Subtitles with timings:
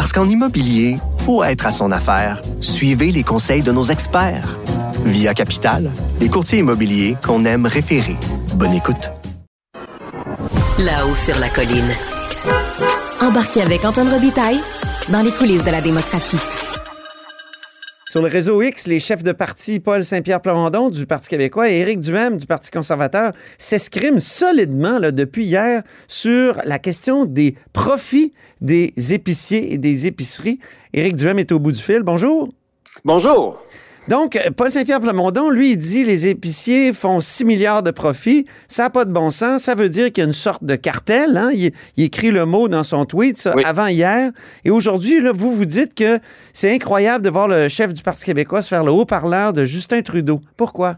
[0.00, 0.96] Parce qu'en immobilier,
[1.26, 2.40] faut être à son affaire.
[2.62, 4.56] Suivez les conseils de nos experts.
[5.04, 8.16] Via Capital, les courtiers immobiliers qu'on aime référer.
[8.54, 9.10] Bonne écoute.
[10.78, 11.92] Là-haut sur la colline.
[13.20, 14.62] Embarquez avec Antoine Robitaille
[15.10, 16.40] dans les coulisses de la démocratie.
[18.10, 21.78] Sur le réseau X, les chefs de parti Paul Saint-Pierre Plamondon du Parti québécois et
[21.78, 28.32] Éric Duhem du Parti conservateur s'escriment solidement là, depuis hier sur la question des profits
[28.60, 30.58] des épiciers et des épiceries.
[30.92, 32.02] Éric Duhem est au bout du fil.
[32.02, 32.48] Bonjour.
[33.04, 33.62] Bonjour.
[34.08, 38.46] Donc, Paul Saint-Pierre Plamondon, lui, il dit les épiciers font 6 milliards de profits.
[38.66, 39.62] Ça n'a pas de bon sens.
[39.62, 41.36] Ça veut dire qu'il y a une sorte de cartel.
[41.36, 41.50] Hein?
[41.52, 44.32] Il, écrit le mot dans son tweet ça, avant hier.
[44.64, 46.18] Et aujourd'hui, vous vous dites que
[46.52, 50.02] c'est incroyable de voir le chef du Parti québécois se faire le haut-parleur de Justin
[50.02, 50.40] Trudeau.
[50.56, 50.96] Pourquoi?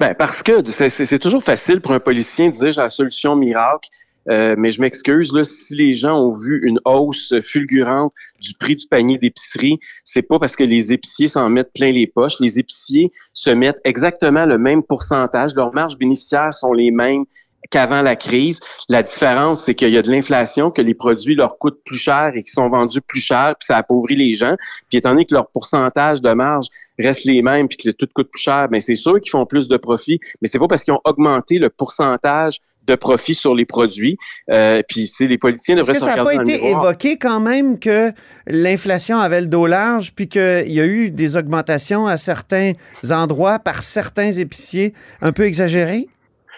[0.00, 3.88] Ben parce que c'est toujours facile pour un politicien de dire j'ai la solution miracle.
[4.30, 8.76] Euh, mais je m'excuse, là, si les gens ont vu une hausse fulgurante du prix
[8.76, 12.40] du panier d'épicerie, c'est pas parce que les épiciers s'en mettent plein les poches.
[12.40, 15.54] Les épiciers se mettent exactement le même pourcentage.
[15.54, 17.24] Leurs marges bénéficiaires sont les mêmes
[17.70, 18.60] qu'avant la crise.
[18.88, 22.32] La différence, c'est qu'il y a de l'inflation, que les produits leur coûtent plus cher
[22.34, 24.56] et qu'ils sont vendus plus cher, puis ça appauvrit les gens.
[24.88, 26.66] Puis étant donné que leur pourcentage de marge
[26.98, 29.68] reste les mêmes, puis que tout coûte plus cher, ben c'est sûr qu'ils font plus
[29.68, 33.64] de profit, mais c'est pas parce qu'ils ont augmenté le pourcentage de profit sur les
[33.64, 34.16] produits.
[34.50, 37.78] Euh, puis si les politiciens devraient Est-ce que ça n'a pas été évoqué quand même
[37.78, 38.12] que
[38.46, 42.72] l'inflation avait le dos large, puis qu'il y a eu des augmentations à certains
[43.10, 46.08] endroits par certains épiciers un peu exagérées?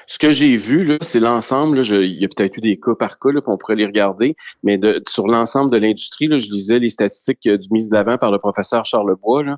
[0.06, 1.80] Ce que j'ai vu, là, c'est l'ensemble.
[1.84, 5.02] Il y a peut-être eu des cas par cas, qu'on pourrait les regarder, mais de,
[5.08, 8.84] sur l'ensemble de l'industrie, je lisais les statistiques du mise de l'avant par le professeur
[8.84, 9.42] Charlebois.
[9.42, 9.56] Là,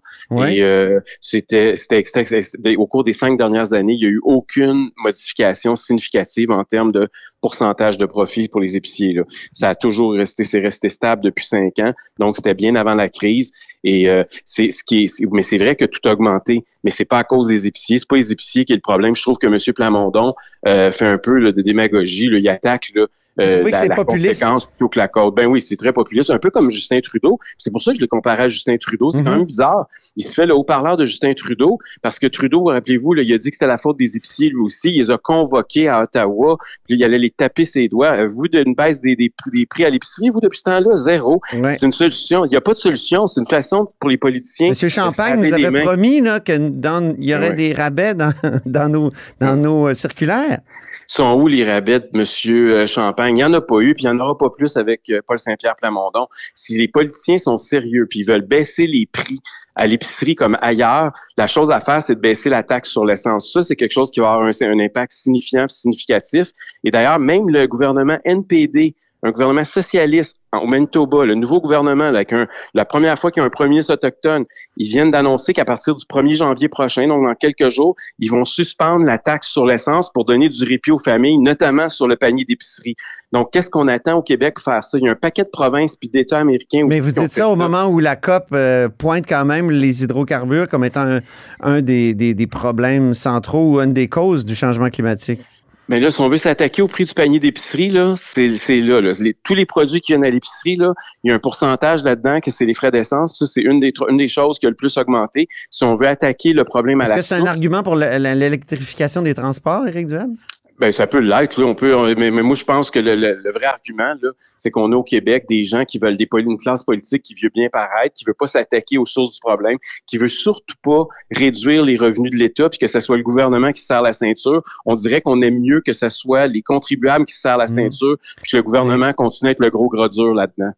[0.51, 4.91] Et euh, c'était, c'était, au cours des cinq dernières années, il n'y a eu aucune
[4.97, 7.09] modification significative en termes de
[7.41, 9.13] pourcentage de profit pour les épiciers.
[9.13, 9.23] Là.
[9.53, 11.93] Ça a toujours resté, c'est resté stable depuis cinq ans.
[12.19, 13.53] Donc, c'était bien avant la crise.
[13.85, 17.05] Et euh, c'est ce qui est, mais c'est vrai que tout a augmenté, mais c'est
[17.05, 19.15] pas à cause des épiciers, c'est pas les épiciers qui est le problème.
[19.15, 19.57] Je trouve que M.
[19.75, 20.35] Plamondon
[20.67, 23.07] euh, fait un peu de démagogie, là, il attaque là,
[23.41, 25.33] euh, la, la conséquence plutôt que la cause.
[25.35, 27.39] Ben oui, c'est très populiste, un peu comme Justin Trudeau.
[27.57, 29.11] C'est pour ça que je le comparais à Justin Trudeau.
[29.11, 29.39] C'est quand mhm.
[29.39, 29.87] même bizarre.
[30.17, 33.51] Il se fait le haut-parleur de Justin Trudeau parce que Trudeau, rappelez-vous, il a dit
[33.51, 34.91] que c'était la faute des épiciers lui aussi.
[34.91, 36.57] Il les a convoqués à Ottawa.
[36.87, 38.17] Puis il allait les taper ses doigts.
[38.17, 39.33] Euh, vous, d'une baisse des, des,
[39.67, 41.41] prix à l'épicerie, vous, depuis ce temps-là, zéro.
[41.51, 42.45] C'est une solution.
[42.45, 43.27] Il n'y a pas de solution.
[43.27, 44.71] C'est une façon pour les politiciens.
[44.71, 48.33] Monsieur Champagne nous avait promis là, que dans, il y aurait des rabais dans,
[48.67, 49.11] dans nos,
[49.41, 50.59] dans nos euh, circulaires
[51.09, 52.51] sont où les rabais de.
[52.51, 53.37] Euh, Champagne?
[53.37, 55.21] Il n'y en a pas eu, puis il n'y en aura pas plus avec euh,
[55.27, 56.29] Paul Saint-Pierre Plamondon.
[56.55, 59.41] Si les politiciens sont sérieux, puis ils veulent baisser les prix
[59.75, 63.53] à l'épicerie comme ailleurs, la chose à faire, c'est de baisser la taxe sur l'essence.
[63.53, 66.51] Ça, c'est quelque chose qui va avoir un, un impact signifiant, significatif.
[66.85, 72.33] Et d'ailleurs, même le gouvernement NPD un gouvernement socialiste au Manitoba, le nouveau gouvernement, avec
[72.73, 74.45] la première fois qu'il y a un premier ministre autochtone,
[74.77, 78.45] ils viennent d'annoncer qu'à partir du 1er janvier prochain, donc dans quelques jours, ils vont
[78.45, 82.45] suspendre la taxe sur l'essence pour donner du répit aux familles, notamment sur le panier
[82.45, 82.95] d'épicerie.
[83.33, 84.97] Donc, qu'est-ce qu'on attend au Québec pour faire ça?
[84.97, 87.57] Il y a un paquet de provinces puis d'États américains Mais vous dites ça au
[87.57, 91.19] moment où la COP euh, pointe quand même les hydrocarbures comme étant
[91.61, 95.41] un, des, des problèmes centraux ou une des causes du changement climatique.
[95.89, 98.49] Mais là, si on veut s'attaquer au prix du panier d'épicerie, là, c'est,
[98.81, 99.01] là.
[99.01, 99.13] là.
[99.43, 100.93] tous les produits qui viennent à l'épicerie, là,
[101.25, 103.39] il y a un pourcentage là-dedans que c'est les frais d'essence.
[103.39, 105.49] Ça, c'est une des, une des choses qui a le plus augmenté.
[105.71, 109.35] Si on veut attaquer le problème à Est-ce que c'est un argument pour l'électrification des
[109.35, 110.37] transports, Éric Duhem?
[110.79, 111.67] Ben, ça peut l'être, là.
[111.67, 115.03] On peut, mais, moi, je pense que le, vrai argument, là, c'est qu'on a au
[115.03, 118.35] Québec des gens qui veulent dépoler une classe politique qui veut bien paraître, qui veut
[118.35, 122.69] pas s'attaquer aux sources du problème, qui veut surtout pas réduire les revenus de l'État,
[122.69, 124.63] puis que ce soit le gouvernement qui serre la ceinture.
[124.87, 127.75] On dirait qu'on aime mieux que ce soit les contribuables qui serrent la mmh.
[127.75, 130.73] ceinture, puis que le gouvernement continue à être le gros gros dur là-dedans.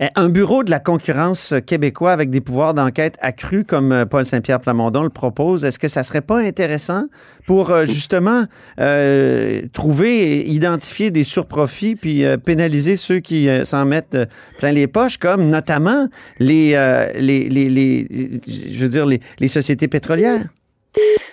[0.00, 4.24] Eh, un bureau de la concurrence québécois avec des pouvoirs d'enquête accrus, comme euh, Paul
[4.24, 7.04] Saint-Pierre Plamondon le propose, est-ce que ça serait pas intéressant
[7.46, 8.44] pour euh, justement
[8.78, 14.18] euh, euh, trouver et identifier des surprofits puis euh, pénaliser ceux qui euh, s'en mettent
[14.58, 16.08] plein les poches, comme notamment
[16.38, 16.72] les,
[17.16, 20.44] les, les, je veux dire, les, sociétés pétrolières.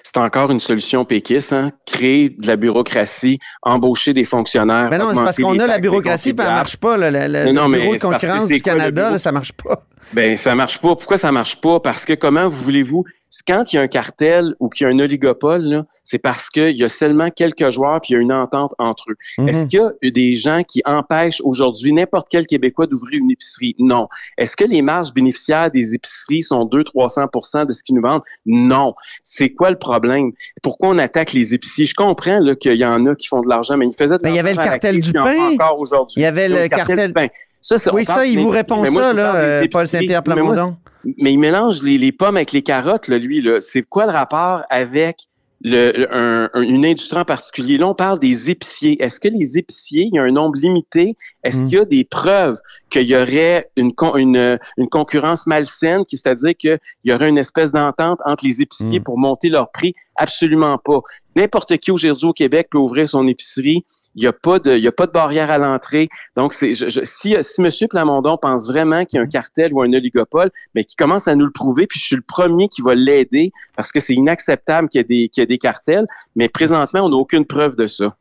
[0.04, 1.71] C'est encore une solution péquiste, hein?
[1.86, 4.89] créer de la bureaucratie, embaucher des fonctionnaires.
[4.89, 6.98] Ben non, c'est parce qu'on a la bureaucratie, puis elle marche pas.
[6.98, 7.10] Le,
[7.51, 9.83] bureau de concurrence du Canada, ça marche pas.
[10.13, 10.95] Ben ça marche pas.
[10.95, 11.80] Pourquoi ça marche pas?
[11.80, 13.03] Parce que comment voulez-vous
[13.47, 16.77] quand il y a un cartel ou qu'il y a un oligopole, c'est parce qu'il
[16.77, 19.15] y a seulement quelques joueurs puis il y a une entente entre eux.
[19.38, 19.50] Mhm.
[19.50, 23.75] Est-ce qu'il y a des gens qui empêchent aujourd'hui n'importe quel Québécois d'ouvrir une épicerie?
[23.79, 24.07] Non.
[24.38, 28.24] Est-ce que les marges bénéficiaires des épiceries sont 200-300% de ce qu'ils nous vendent?
[28.45, 28.94] Non.
[29.24, 30.31] C'est quoi le problème?
[30.62, 31.85] Pourquoi on attaque les épiciers?
[31.85, 34.33] Je comprends qu'il y en a qui font de l'argent, mais ils faisaient de l'argent.
[34.33, 35.53] Il y avait le cartel du pain.
[35.53, 36.21] Encore aujourd'hui.
[36.21, 37.27] Il y avait le, cartel, du pain.
[37.75, 40.77] Ça, oui, ça, il vous répond ça, là, euh, Paul Saint-Pierre Plamondon
[41.17, 43.41] mais il mélange les, pommes avec les carottes, là, lui.
[43.41, 43.59] Là.
[43.59, 45.25] C'est quoi le rapport avec
[45.61, 47.77] le, une industrie en particulier?
[47.77, 49.01] Là, on parle des épiciers.
[49.01, 51.15] Est-ce que les épiciers, il y a un nombre limité?
[51.43, 51.67] Est-ce hmm.
[51.67, 52.57] qu'il y a des preuves
[52.89, 58.19] qu'il y aurait une, une, une concurrence malsaine, c'est-à-dire qu'il y aurait une espèce d'entente
[58.25, 59.03] entre les épiciers hmm.
[59.03, 59.93] pour monter leur prix?
[60.17, 60.99] Absolument pas.
[61.35, 63.85] N'importe qui aujourd'hui au Québec peut ouvrir son épicerie.
[64.15, 66.09] Il n'y a pas de, il y a pas de barrière à l'entrée.
[66.35, 67.69] Donc, c'est, si, si M.
[67.87, 71.35] Plamondon pense vraiment qu'il y a un cartel ou un oligopole, mais qui commence à
[71.35, 74.89] nous le prouver, puis je suis le premier qui va l'aider parce que c'est inacceptable
[74.89, 76.07] qu'il y ait des, qu'il y ait des cartels.
[76.35, 78.15] Mais présentement, on n'a aucune preuve de ça.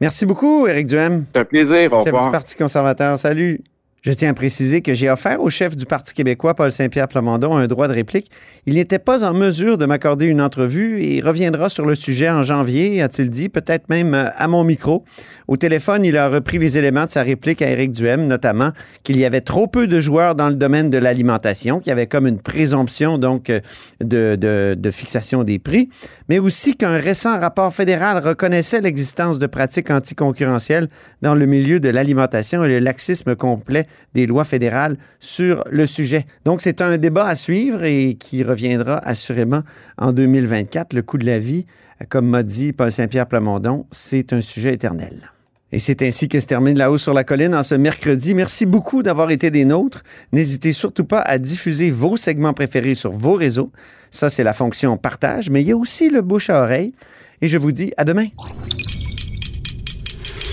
[0.00, 1.26] Merci beaucoup, Éric Duhem.
[1.32, 1.92] C'est un plaisir.
[1.92, 2.24] Au revoir.
[2.24, 3.18] du Parti conservateur.
[3.18, 3.62] Salut.
[4.02, 7.56] Je tiens à préciser que j'ai offert au chef du Parti québécois, Paul Saint-Pierre Plamondon,
[7.56, 8.32] un droit de réplique.
[8.66, 12.42] Il n'était pas en mesure de m'accorder une entrevue et reviendra sur le sujet en
[12.42, 15.04] janvier, a-t-il dit, peut-être même euh, à mon micro.
[15.46, 18.72] Au téléphone, il a repris les éléments de sa réplique à Éric Duhem, notamment
[19.04, 22.08] qu'il y avait trop peu de joueurs dans le domaine de l'alimentation, qu'il y avait
[22.08, 23.60] comme une présomption donc euh,
[24.00, 25.90] de, fixation des prix,
[26.28, 30.88] mais aussi qu'un récent rapport fédéral reconnaissait l'existence de pratiques anticoncurrentielles
[31.20, 36.26] dans le milieu de l'alimentation et le laxisme complet des lois fédérales sur le sujet.
[36.44, 39.62] Donc, c'est un débat à suivre et qui reviendra assurément
[39.98, 40.92] en 2024.
[40.92, 41.66] Le coût de la vie,
[42.08, 45.32] comme m'a dit Paul Saint-Pierre Plamondon, c'est un sujet éternel.
[45.72, 48.34] Et c'est ainsi que se termine La Hausse sur la Colline en ce mercredi.
[48.34, 50.02] Merci beaucoup d'avoir été des nôtres.
[50.32, 53.72] N'hésitez surtout pas à diffuser vos segments préférés sur vos réseaux.
[54.10, 56.92] Ça, c'est la fonction partage, mais il y a aussi le bouche à oreille.
[57.40, 58.26] Et je vous dis à demain.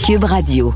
[0.06, 0.74] Cube Radio.